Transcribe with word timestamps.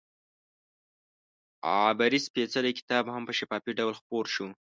عبري 1.67 2.19
سپېڅلی 2.27 2.71
کتاب 2.79 3.03
هم 3.13 3.23
په 3.27 3.33
شفاهي 3.39 3.71
ډول 3.79 3.93
خپور 3.99 4.25
شو. 4.33 4.47